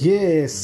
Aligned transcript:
Yes, 0.00 0.56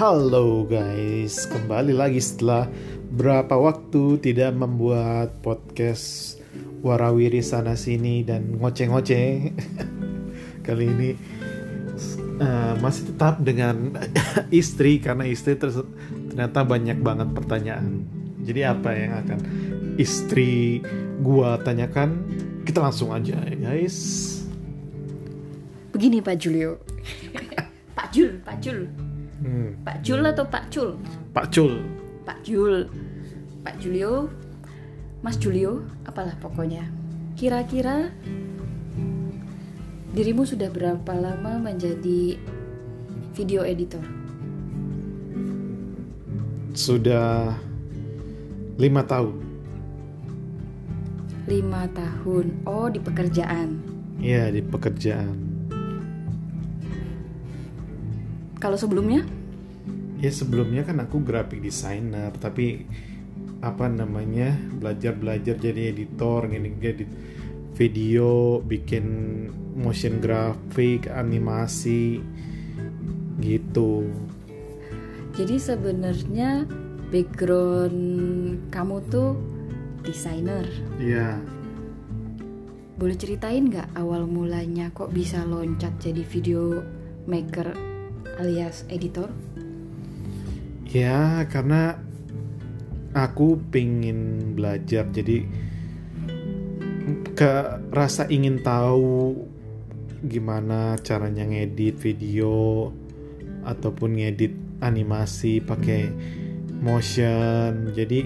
halo 0.00 0.64
guys, 0.64 1.44
kembali 1.44 1.92
lagi 1.92 2.16
setelah 2.16 2.64
berapa 3.12 3.52
waktu 3.52 4.16
tidak 4.24 4.56
membuat 4.56 5.36
podcast 5.44 6.40
warawiri 6.80 7.44
sana 7.44 7.76
sini 7.76 8.24
dan 8.24 8.56
ngoceh-ngoceh. 8.56 9.52
Kali 10.66 10.84
ini 10.96 11.12
uh, 12.40 12.80
masih 12.80 13.12
tetap 13.12 13.44
dengan 13.44 14.00
istri 14.48 14.96
karena 14.96 15.28
istri 15.28 15.60
ternyata 15.60 16.64
banyak 16.64 17.04
banget 17.04 17.36
pertanyaan. 17.36 18.08
Jadi 18.48 18.64
apa 18.64 18.96
yang 18.96 19.12
akan 19.28 19.40
istri 20.00 20.80
gua 21.20 21.60
tanyakan? 21.60 22.16
Kita 22.64 22.80
langsung 22.80 23.12
aja 23.12 23.44
ya 23.44 23.56
guys. 23.60 24.40
Begini 25.92 26.24
Pak 26.24 26.36
Julio. 26.40 26.80
Pak 28.10 28.18
Jul, 28.18 28.42
Pak 28.42 28.58
Jul. 28.58 28.80
Hmm. 29.38 29.70
Pak 29.86 30.02
Jul 30.02 30.26
atau 30.26 30.42
Pak 30.42 30.66
Cul? 30.66 30.98
Pak 31.30 31.46
Cul. 31.54 31.78
Pak 32.26 32.42
Jul. 32.42 32.90
Pak 33.62 33.78
Julio. 33.78 34.26
Mas 35.22 35.38
Julio, 35.38 35.86
apalah 36.02 36.34
pokoknya. 36.42 36.90
Kira-kira 37.38 38.10
dirimu 40.10 40.42
sudah 40.42 40.74
berapa 40.74 41.06
lama 41.14 41.70
menjadi 41.70 42.34
video 43.30 43.62
editor? 43.62 44.02
Sudah 46.74 47.54
lima 48.74 49.06
tahun. 49.06 49.38
Lima 51.46 51.86
tahun. 51.94 52.58
Oh, 52.66 52.90
di 52.90 52.98
pekerjaan. 52.98 53.78
Iya, 54.18 54.50
di 54.50 54.66
pekerjaan. 54.66 55.49
Kalau 58.60 58.76
sebelumnya? 58.76 59.24
Ya 60.20 60.28
sebelumnya 60.28 60.84
kan 60.84 61.00
aku 61.00 61.24
graphic 61.24 61.64
designer, 61.64 62.28
tapi 62.36 62.84
apa 63.64 63.88
namanya 63.88 64.52
belajar 64.76 65.16
belajar 65.16 65.56
jadi 65.56 65.96
editor, 65.96 66.44
ngedit 66.44 67.08
video, 67.72 68.60
bikin 68.60 69.04
motion 69.80 70.20
graphic, 70.20 71.08
animasi, 71.08 72.20
gitu. 73.40 74.04
Jadi 75.32 75.56
sebenarnya 75.56 76.68
background 77.08 77.96
kamu 78.68 78.96
tuh 79.08 79.40
desainer. 80.04 80.68
Iya. 81.00 81.40
Boleh 83.00 83.16
ceritain 83.16 83.72
nggak 83.72 83.96
awal 83.96 84.28
mulanya 84.28 84.92
kok 84.92 85.16
bisa 85.16 85.40
loncat 85.48 85.96
jadi 85.96 86.20
video 86.28 86.84
maker 87.24 87.89
alias 88.40 88.88
editor? 88.88 89.28
Ya, 90.88 91.44
karena 91.52 92.00
aku 93.12 93.60
pengen 93.68 94.52
belajar 94.56 95.06
jadi 95.12 95.44
ke 97.36 97.52
rasa 97.92 98.26
ingin 98.32 98.64
tahu 98.64 99.36
gimana 100.24 100.96
caranya 101.00 101.44
ngedit 101.44 101.96
video 102.00 102.88
ataupun 103.64 104.16
ngedit 104.16 104.56
animasi 104.80 105.60
pakai 105.60 106.08
motion. 106.80 107.92
Jadi 107.92 108.24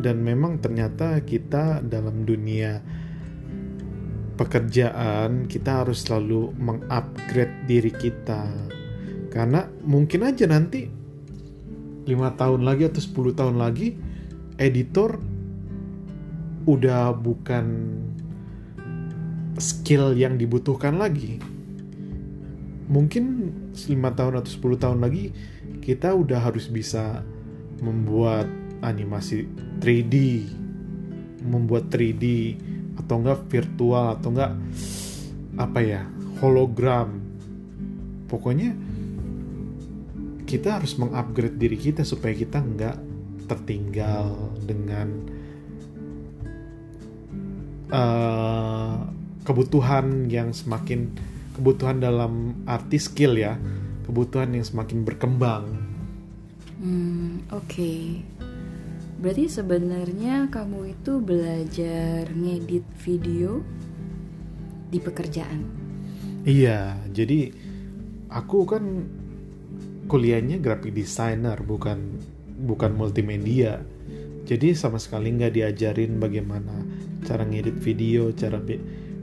dan 0.00 0.22
memang 0.24 0.62
ternyata 0.62 1.20
kita 1.26 1.84
dalam 1.84 2.24
dunia 2.24 2.80
pekerjaan 4.40 5.44
kita 5.44 5.84
harus 5.84 6.00
selalu 6.00 6.56
mengupgrade 6.56 7.68
diri 7.68 7.92
kita 7.92 8.48
karena 9.30 9.70
mungkin 9.86 10.26
aja 10.26 10.44
nanti 10.50 10.90
lima 12.04 12.34
tahun 12.34 12.66
lagi 12.66 12.90
atau 12.90 12.98
10 12.98 13.38
tahun 13.38 13.56
lagi 13.62 13.94
editor 14.58 15.22
udah 16.66 17.14
bukan 17.14 17.66
skill 19.56 20.12
yang 20.18 20.34
dibutuhkan 20.34 20.98
lagi. 20.98 21.38
Mungkin 22.90 23.24
lima 23.86 24.10
tahun 24.12 24.42
atau 24.42 24.50
10 24.50 24.82
tahun 24.82 24.98
lagi 24.98 25.30
kita 25.78 26.10
udah 26.10 26.42
harus 26.42 26.66
bisa 26.66 27.22
membuat 27.80 28.50
animasi 28.82 29.46
3D 29.78 30.44
membuat 31.44 31.88
3D 31.88 32.56
atau 33.00 33.16
enggak 33.24 33.48
virtual 33.48 34.18
atau 34.18 34.28
enggak 34.34 34.52
apa 35.56 35.78
ya 35.80 36.02
hologram. 36.40 37.20
Pokoknya 38.28 38.76
kita 40.50 40.82
harus 40.82 40.98
mengupgrade 40.98 41.54
diri 41.54 41.78
kita 41.78 42.02
supaya 42.02 42.34
kita 42.34 42.58
nggak 42.58 42.98
tertinggal 43.46 44.50
dengan 44.66 45.08
uh, 47.94 49.06
kebutuhan 49.46 50.26
yang 50.26 50.50
semakin 50.50 51.14
kebutuhan 51.54 52.02
dalam 52.02 52.66
arti 52.66 52.98
skill 52.98 53.38
ya 53.38 53.54
kebutuhan 54.10 54.58
yang 54.58 54.66
semakin 54.66 55.06
berkembang. 55.06 55.70
Hmm, 56.82 57.46
oke. 57.54 57.70
Okay. 57.70 58.26
Berarti 59.22 59.46
sebenarnya 59.46 60.50
kamu 60.50 60.98
itu 60.98 61.22
belajar 61.22 62.26
ngedit 62.32 62.82
video 63.06 63.62
di 64.90 64.98
pekerjaan. 64.98 65.62
Iya, 66.42 66.96
jadi 67.12 67.52
aku 68.32 68.64
kan 68.64 69.06
kuliahnya 70.10 70.58
graphic 70.58 70.90
designer 70.90 71.54
bukan 71.62 72.18
bukan 72.66 72.98
multimedia. 72.98 73.78
Jadi 74.42 74.74
sama 74.74 74.98
sekali 74.98 75.30
nggak 75.30 75.54
diajarin 75.54 76.18
bagaimana 76.18 76.82
cara 77.22 77.46
ngedit 77.46 77.78
video 77.78 78.34
cara 78.34 78.58
bi 78.58 78.74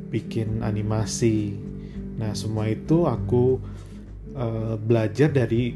bikin 0.08 0.64
animasi. 0.64 1.52
Nah 2.16 2.32
semua 2.32 2.72
itu 2.72 3.04
aku 3.04 3.60
uh, 4.32 4.80
belajar 4.80 5.28
dari 5.28 5.76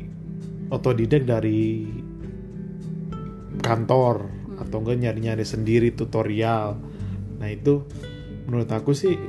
otodidak 0.71 1.27
dari 1.27 1.91
kantor 3.59 4.31
hmm. 4.31 4.63
atau 4.63 4.77
enggak 4.79 4.97
nyari-nyari 5.03 5.43
sendiri 5.43 5.91
tutorial. 5.91 6.79
Nah 7.43 7.49
itu 7.51 7.83
menurut 8.47 8.71
aku 8.71 8.95
sih 8.95 9.19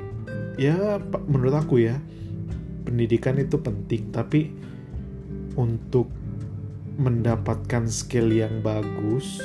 ya 0.54 1.02
menurut 1.26 1.58
aku 1.58 1.82
ya 1.82 1.98
pendidikan 2.86 3.34
itu 3.42 3.58
penting. 3.58 4.14
Tapi 4.14 4.40
untuk 5.56 6.08
mendapatkan 6.96 7.88
skill 7.88 8.28
yang 8.28 8.60
bagus 8.60 9.40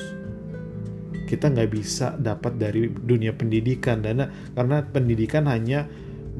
kita 1.28 1.51
nggak 1.51 1.69
bisa 1.69 2.16
dapat 2.16 2.56
dari 2.56 2.88
dunia 2.88 3.35
pendidikan. 3.35 4.00
Karena 4.00 4.31
karena 4.56 4.79
pendidikan 4.88 5.45
hanya 5.51 5.84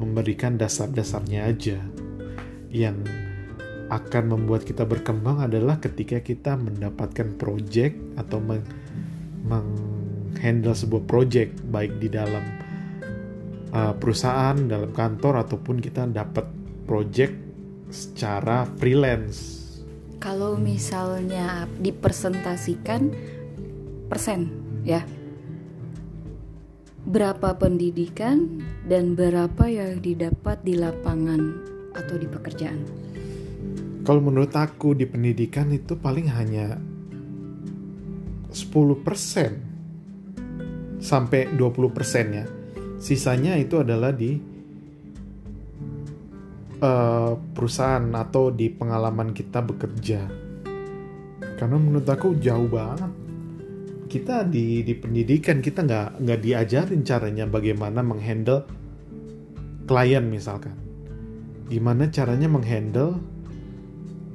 memberikan 0.00 0.56
dasar-dasarnya 0.56 1.44
aja. 1.44 1.78
Yang 2.72 3.04
akan 3.92 4.24
membuat 4.32 4.64
kita 4.64 4.88
berkembang 4.88 5.44
adalah 5.44 5.80
ketika 5.80 6.20
kita 6.20 6.56
mendapatkan 6.56 7.36
project 7.40 7.96
atau 8.20 8.40
meng, 8.40 8.64
menghandle 9.44 10.76
sebuah 10.76 11.04
project 11.08 11.56
baik 11.68 11.96
di 11.96 12.12
dalam 12.12 12.44
uh, 13.72 13.96
perusahaan 13.96 14.56
dalam 14.56 14.92
kantor 14.92 15.48
ataupun 15.48 15.80
kita 15.80 16.04
dapat 16.04 16.44
project 16.84 17.47
secara 17.88 18.68
freelance. 18.76 19.56
Kalau 20.18 20.58
misalnya 20.58 21.70
dipresentasikan 21.78 23.14
persen 24.08 24.50
ya. 24.82 25.04
Berapa 27.08 27.56
pendidikan 27.56 28.60
dan 28.84 29.16
berapa 29.16 29.64
yang 29.64 30.04
didapat 30.04 30.60
di 30.60 30.76
lapangan 30.76 31.40
atau 31.96 32.20
di 32.20 32.28
pekerjaan? 32.28 32.84
Kalau 34.04 34.20
menurut 34.20 34.52
aku 34.52 34.92
di 34.92 35.08
pendidikan 35.08 35.72
itu 35.72 35.96
paling 35.96 36.28
hanya 36.28 36.76
10% 38.52 41.00
sampai 41.00 41.48
20% 41.56 42.36
ya. 42.36 42.44
Sisanya 42.98 43.54
itu 43.56 43.80
adalah 43.80 44.10
di 44.10 44.57
uh, 46.82 47.34
perusahaan 47.54 48.04
atau 48.14 48.50
di 48.54 48.70
pengalaman 48.70 49.34
kita 49.34 49.62
bekerja. 49.62 50.20
Karena 51.58 51.76
menurut 51.76 52.06
aku 52.06 52.38
jauh 52.38 52.70
banget. 52.70 53.12
Kita 54.08 54.40
di 54.40 54.80
di 54.86 54.94
pendidikan 54.96 55.60
kita 55.60 55.84
nggak 55.84 56.24
nggak 56.24 56.40
diajarin 56.40 57.04
caranya 57.04 57.44
bagaimana 57.44 58.00
menghandle 58.00 58.64
klien 59.84 60.24
misalkan. 60.24 60.72
Gimana 61.68 62.08
caranya 62.08 62.48
menghandle 62.48 63.20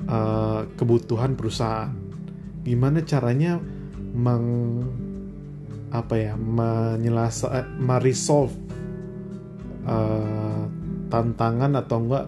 uh, 0.06 0.70
kebutuhan 0.78 1.34
perusahaan. 1.34 1.90
Gimana 2.62 3.02
caranya 3.02 3.58
meng 4.14 4.46
apa 5.94 6.14
ya 6.18 6.34
menyelesaikan 6.38 7.78
meresolve 7.78 8.54
uh, 9.86 10.43
tantangan 11.14 11.78
atau 11.78 11.98
enggak 12.02 12.26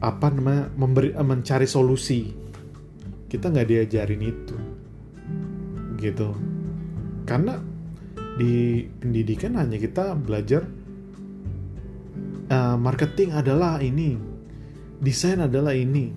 apa 0.00 0.26
namanya 0.32 0.72
memberi 0.72 1.12
mencari 1.12 1.68
solusi. 1.68 2.32
Kita 3.28 3.52
nggak 3.52 3.68
diajarin 3.68 4.22
itu 4.24 4.56
gitu. 6.00 6.32
Karena 7.28 7.60
di 8.40 8.84
pendidikan 8.88 9.60
hanya 9.60 9.76
kita 9.76 10.16
belajar 10.16 10.64
uh, 12.52 12.76
marketing 12.76 13.32
adalah 13.32 13.80
ini 13.80 14.16
desain 15.00 15.40
adalah 15.40 15.72
ini 15.76 16.12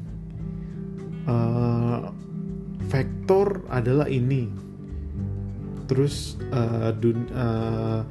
uh, 1.28 2.08
vektor 2.88 3.68
adalah 3.68 4.08
ini. 4.08 4.48
Terus 5.90 6.38
uh, 6.54 6.94
dun, 6.94 7.26
uh, 7.34 8.06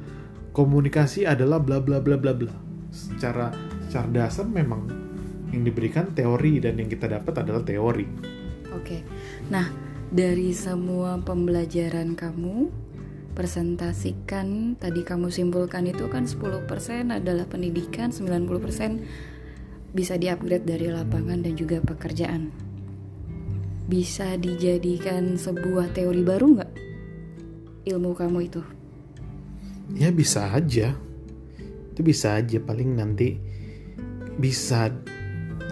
komunikasi 0.51 1.23
adalah 1.23 1.63
bla 1.63 1.79
bla 1.79 2.03
bla 2.03 2.19
bla 2.19 2.35
bla 2.35 2.68
secara 2.99 3.55
secara 3.87 4.07
dasar 4.11 4.43
memang 4.43 4.91
yang 5.49 5.63
diberikan 5.65 6.11
teori 6.11 6.61
dan 6.61 6.77
yang 6.77 6.91
kita 6.91 7.07
dapat 7.09 7.41
adalah 7.41 7.63
teori. 7.63 8.07
Oke. 8.75 9.01
Nah 9.49 9.65
dari 10.09 10.51
semua 10.51 11.17
pembelajaran 11.21 12.17
kamu 12.17 12.69
presentasikan 13.33 14.75
tadi 14.75 15.05
kamu 15.05 15.31
simpulkan 15.31 15.87
itu 15.87 16.11
kan 16.11 16.27
10% 16.27 16.67
adalah 17.07 17.45
pendidikan 17.47 18.11
90% 18.11 19.95
bisa 19.95 20.19
diupgrade 20.21 20.67
dari 20.67 20.91
lapangan 20.91 21.41
dan 21.41 21.53
juga 21.57 21.81
pekerjaan. 21.81 22.51
Bisa 23.89 24.37
dijadikan 24.37 25.33
sebuah 25.33 25.97
teori 25.97 26.21
baru 26.21 26.45
nggak? 26.61 26.71
Ilmu 27.89 28.11
kamu 28.13 28.39
itu? 28.45 28.61
Ya 29.97 30.13
bisa 30.13 30.53
aja 30.53 30.93
itu 31.99 32.15
bisa 32.15 32.39
aja 32.39 32.63
paling 32.63 32.95
nanti 32.95 33.35
bisa. 34.39 34.87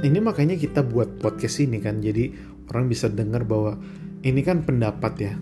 Ini 0.04 0.20
makanya 0.20 0.60
kita 0.60 0.84
buat 0.84 1.24
podcast 1.24 1.64
ini 1.64 1.80
kan 1.80 2.04
jadi 2.04 2.36
orang 2.68 2.92
bisa 2.92 3.08
dengar 3.08 3.48
bahwa 3.48 3.80
ini 4.28 4.44
kan 4.44 4.68
pendapat 4.68 5.14
ya 5.24 5.34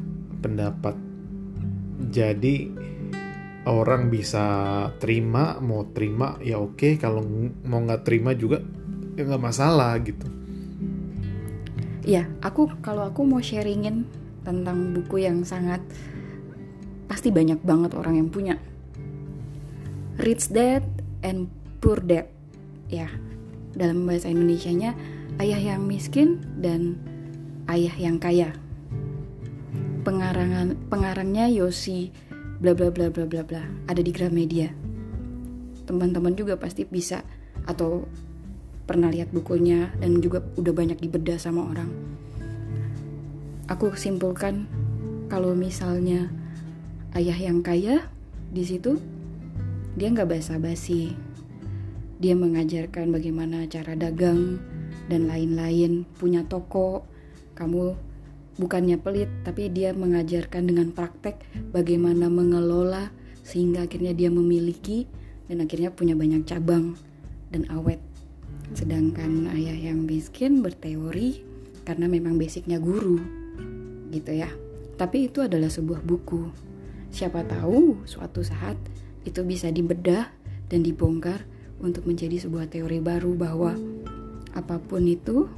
pendapat. 0.46 0.94
Jadi 2.14 2.70
orang 3.66 4.14
bisa 4.14 4.46
terima 5.02 5.58
mau 5.58 5.90
terima 5.90 6.38
ya 6.46 6.62
oke 6.62 7.02
kalau 7.02 7.26
mau 7.66 7.82
nggak 7.82 8.06
terima 8.06 8.38
juga 8.38 8.62
ya 9.18 9.26
nggak 9.26 9.42
masalah 9.42 9.98
gitu. 10.06 10.30
Ya 12.06 12.30
aku 12.46 12.70
kalau 12.86 13.10
aku 13.10 13.26
mau 13.26 13.42
sharingin 13.42 14.06
tentang 14.46 14.94
buku 14.94 15.26
yang 15.26 15.42
sangat 15.42 15.82
pasti 17.10 17.34
banyak 17.34 17.58
banget 17.66 17.98
orang 17.98 18.22
yang 18.22 18.30
punya 18.30 18.62
Rich 20.16 20.56
Dad 20.56 20.84
and 21.28 21.52
Poor 21.84 22.00
Dad. 22.00 22.32
Ya 22.88 23.12
dalam 23.76 24.08
bahasa 24.08 24.32
Indonesia-nya 24.32 24.96
ayah 25.44 25.60
yang 25.76 25.84
miskin 25.84 26.40
dan 26.64 26.96
ayah 27.68 27.92
yang 28.00 28.18
kaya. 28.18 28.56
Pengarangan 30.08 30.80
pengarangnya 30.88 31.52
Yosi 31.52 32.16
bla 32.64 32.72
bla 32.72 32.88
bla 32.88 33.12
bla 33.12 33.28
bla 33.28 33.44
bla 33.44 33.64
ada 33.92 34.00
di 34.00 34.16
Gramedia. 34.16 34.72
Teman-teman 35.84 36.34
juga 36.34 36.56
pasti 36.56 36.88
bisa 36.88 37.22
atau 37.68 38.08
pernah 38.88 39.12
lihat 39.12 39.36
bukunya 39.36 39.92
dan 40.00 40.24
juga 40.24 40.40
udah 40.56 40.74
banyak 40.74 40.98
dibedah 41.04 41.36
sama 41.36 41.68
orang. 41.68 41.92
Aku 43.68 43.92
simpulkan 43.98 44.70
kalau 45.28 45.58
misalnya 45.58 46.32
ayah 47.18 47.36
yang 47.36 47.66
kaya 47.66 48.08
di 48.54 48.62
situ 48.62 49.02
dia 49.96 50.12
nggak 50.12 50.30
basa-basi 50.30 51.16
dia 52.16 52.32
mengajarkan 52.32 53.12
bagaimana 53.12 53.68
cara 53.68 53.92
dagang 53.96 54.60
dan 55.12 55.28
lain-lain 55.28 56.08
punya 56.16 56.48
toko 56.48 57.04
kamu 57.56 57.96
bukannya 58.56 58.96
pelit, 59.00 59.28
tapi 59.44 59.68
dia 59.68 59.92
mengajarkan 59.92 60.64
dengan 60.68 60.92
praktek 60.96 61.44
bagaimana 61.76 62.32
mengelola 62.32 63.12
sehingga 63.44 63.84
akhirnya 63.86 64.16
dia 64.16 64.32
memiliki 64.32 65.08
dan 65.46 65.62
akhirnya 65.62 65.92
punya 65.92 66.16
banyak 66.16 66.48
cabang 66.48 66.96
dan 67.52 67.68
awet. 67.70 68.00
Sedangkan 68.74 69.52
ayah 69.54 69.76
yang 69.76 70.08
miskin 70.08 70.66
berteori 70.66 71.44
karena 71.86 72.10
memang 72.10 72.42
basicnya 72.42 72.82
guru, 72.82 73.22
gitu 74.10 74.34
ya. 74.34 74.50
Tapi 74.96 75.30
itu 75.30 75.44
adalah 75.44 75.70
sebuah 75.70 76.02
buku. 76.02 76.50
Siapa 77.14 77.46
tahu 77.46 78.08
suatu 78.10 78.42
saat 78.42 78.80
itu 79.26 79.42
bisa 79.42 79.74
dibedah 79.74 80.30
dan 80.70 80.86
dibongkar 80.86 81.44
untuk 81.82 82.08
menjadi 82.08 82.40
sebuah 82.46 82.72
teori 82.72 83.04
baru 83.04 83.36
bahwa 83.36 83.76
apa 84.56 84.80
pun 84.80 85.04
itu 85.04 85.50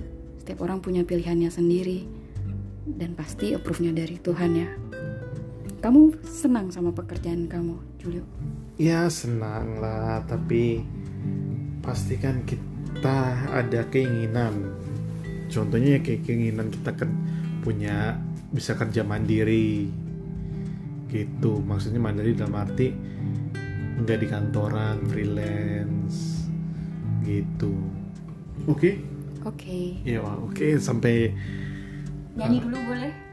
setiap 0.42 0.66
orang 0.66 0.82
punya 0.82 1.06
pilihannya 1.06 1.52
sendiri 1.52 2.08
dan 2.88 3.14
pasti 3.14 3.52
approve-nya 3.54 3.94
dari 3.94 4.18
Tuhan 4.18 4.52
ya. 4.56 4.70
Kamu 5.78 6.26
senang 6.26 6.74
sama 6.74 6.90
pekerjaan 6.90 7.46
kamu, 7.46 7.76
Julio? 8.02 8.26
Ya 8.82 9.06
senang 9.14 9.78
lah, 9.78 10.26
tapi 10.26 10.82
pastikan 11.86 12.42
kita 12.48 13.38
ada 13.54 13.86
keinginan. 13.94 14.74
Contohnya 15.54 15.96
ya 15.96 16.02
kayak 16.02 16.26
keinginan 16.26 16.74
kita 16.74 16.92
kan 16.98 17.14
punya 17.62 18.18
bisa 18.50 18.74
kerja 18.74 19.06
mandiri 19.06 19.92
gitu. 21.12 21.62
Maksudnya 21.62 22.02
mandiri 22.02 22.34
dalam 22.34 22.58
arti 22.58 22.92
nggak 23.98 24.18
di 24.22 24.28
kantoran, 24.30 24.98
freelance 25.10 26.46
gitu. 27.26 27.74
Oke? 28.70 28.78
Okay? 28.78 28.96
Oke. 29.48 29.54
Okay. 29.58 29.86
Ya, 30.06 30.22
oke 30.22 30.54
okay. 30.54 30.72
sampai 30.78 31.34
Nyanyi 32.38 32.62
dulu 32.62 32.78
boleh? 32.94 33.27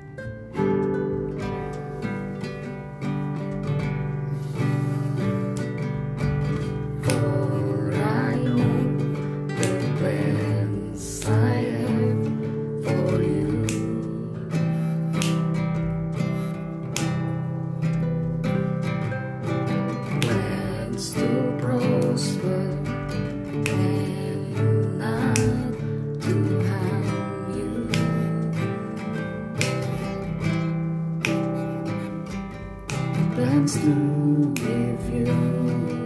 plans 33.55 33.75
to 33.75 34.53
give 34.55 35.15
you. 35.15 36.04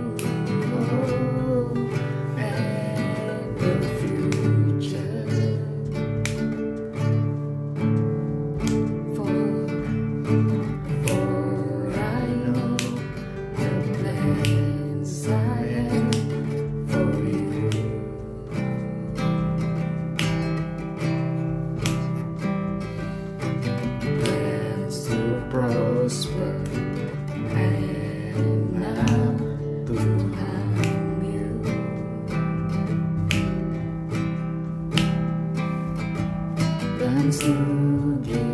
times. 37.18 38.47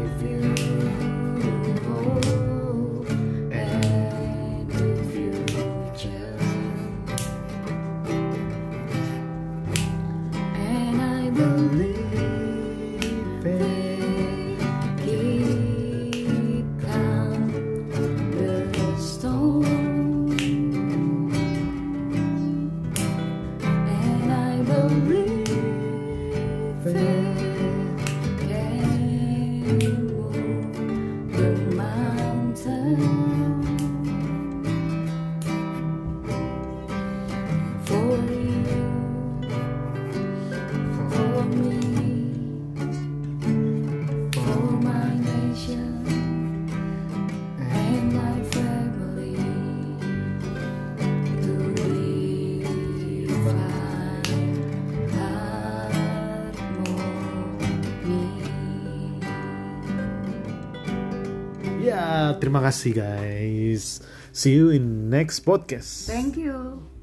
Terima 62.41 62.65
kasih 62.65 62.97
guys. 62.97 64.01
See 64.35 64.57
you 64.57 64.75
in 64.75 65.13
next 65.13 65.45
podcast. 65.47 66.09
Thank 66.11 66.41
you. 66.41 66.94